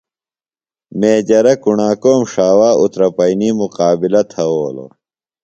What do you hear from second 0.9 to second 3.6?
میجرہ کُݨاکوم ݜاوا اُترپئینی